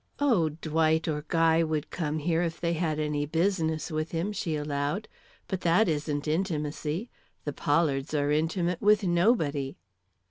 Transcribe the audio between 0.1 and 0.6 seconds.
"Oh,